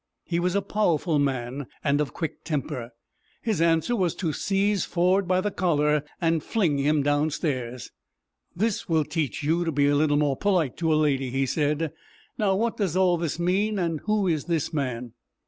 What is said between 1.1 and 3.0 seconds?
man, and of quick temper.